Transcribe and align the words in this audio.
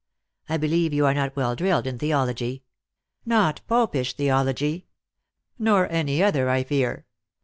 I 0.49 0.57
believe 0.57 0.93
you 0.93 1.05
are 1.05 1.13
not 1.13 1.35
well 1.35 1.55
drilled 1.55 1.85
in 1.85 1.99
theology."" 1.99 2.63
Not 3.23 3.61
popish 3.67 4.15
theology."" 4.15 4.87
Nor 5.59 5.87
any 5.91 6.23
other, 6.23 6.49
I 6.49 6.63
fear. 6.63 7.05